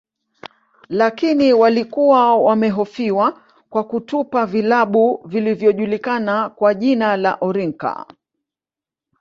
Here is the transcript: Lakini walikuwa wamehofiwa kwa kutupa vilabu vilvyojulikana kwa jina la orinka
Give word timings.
Lakini 0.89 1.53
walikuwa 1.53 2.35
wamehofiwa 2.35 3.41
kwa 3.69 3.83
kutupa 3.83 4.45
vilabu 4.45 5.21
vilvyojulikana 5.25 6.49
kwa 6.49 6.73
jina 6.73 7.17
la 7.17 7.35
orinka 7.41 8.05